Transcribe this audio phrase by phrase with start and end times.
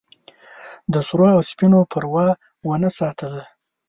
[0.93, 2.27] د سرو او سپینو پروا
[2.67, 3.43] ونه ساتله.